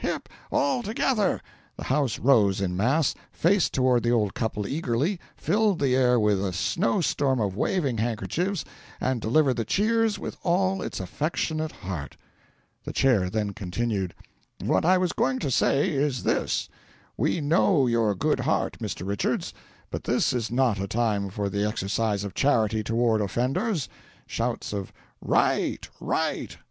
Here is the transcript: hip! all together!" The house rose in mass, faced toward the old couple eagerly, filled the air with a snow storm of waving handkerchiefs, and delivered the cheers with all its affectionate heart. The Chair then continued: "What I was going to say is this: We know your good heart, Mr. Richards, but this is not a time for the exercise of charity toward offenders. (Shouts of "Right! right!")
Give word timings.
hip! 0.01 0.27
all 0.51 0.81
together!" 0.81 1.39
The 1.77 1.83
house 1.83 2.17
rose 2.17 2.59
in 2.59 2.75
mass, 2.75 3.13
faced 3.31 3.71
toward 3.71 4.01
the 4.01 4.09
old 4.09 4.33
couple 4.33 4.65
eagerly, 4.65 5.19
filled 5.37 5.77
the 5.77 5.95
air 5.95 6.19
with 6.19 6.43
a 6.43 6.53
snow 6.53 7.01
storm 7.01 7.39
of 7.39 7.55
waving 7.55 7.99
handkerchiefs, 7.99 8.65
and 8.99 9.21
delivered 9.21 9.57
the 9.57 9.63
cheers 9.63 10.17
with 10.17 10.37
all 10.41 10.81
its 10.81 10.99
affectionate 10.99 11.71
heart. 11.71 12.17
The 12.83 12.91
Chair 12.93 13.29
then 13.29 13.53
continued: 13.53 14.15
"What 14.63 14.85
I 14.85 14.97
was 14.97 15.13
going 15.13 15.37
to 15.37 15.51
say 15.51 15.91
is 15.91 16.23
this: 16.23 16.67
We 17.15 17.39
know 17.39 17.85
your 17.85 18.15
good 18.15 18.39
heart, 18.39 18.79
Mr. 18.79 19.05
Richards, 19.05 19.53
but 19.91 20.05
this 20.05 20.33
is 20.33 20.49
not 20.49 20.79
a 20.79 20.87
time 20.87 21.29
for 21.29 21.47
the 21.47 21.63
exercise 21.63 22.23
of 22.23 22.33
charity 22.33 22.81
toward 22.83 23.21
offenders. 23.21 23.87
(Shouts 24.25 24.73
of 24.73 24.91
"Right! 25.21 25.87
right!") 25.99 26.57